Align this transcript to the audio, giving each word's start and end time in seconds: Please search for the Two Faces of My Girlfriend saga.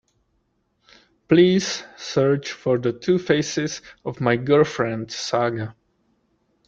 Please 1.27 1.83
search 1.95 2.53
for 2.53 2.79
the 2.79 2.91
Two 2.91 3.19
Faces 3.19 3.83
of 4.03 4.19
My 4.19 4.35
Girlfriend 4.35 5.11
saga. 5.11 5.75